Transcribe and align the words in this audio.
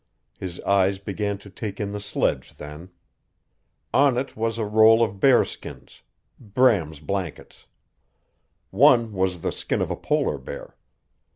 His 0.39 0.59
eyes 0.61 0.97
began 0.97 1.37
to 1.37 1.49
take 1.51 1.79
in 1.79 1.91
the 1.91 1.99
sledge 1.99 2.55
then. 2.57 2.89
On 3.93 4.17
it 4.17 4.35
was 4.35 4.57
a 4.57 4.65
roll 4.65 5.03
of 5.03 5.19
bear 5.19 5.45
skins 5.45 6.01
Bram's 6.39 6.99
blankets. 6.99 7.67
One 8.71 9.13
was 9.13 9.41
the 9.41 9.51
skin 9.51 9.79
of 9.79 9.91
a 9.91 9.95
polar 9.95 10.39
bear. 10.39 10.75